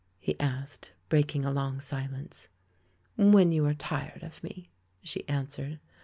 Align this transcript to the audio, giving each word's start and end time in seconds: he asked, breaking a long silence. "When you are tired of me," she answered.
he 0.19 0.35
asked, 0.39 0.93
breaking 1.09 1.45
a 1.45 1.51
long 1.51 1.79
silence. 1.79 2.49
"When 3.17 3.51
you 3.51 3.67
are 3.67 3.75
tired 3.75 4.23
of 4.23 4.43
me," 4.43 4.71
she 5.03 5.29
answered. 5.29 5.79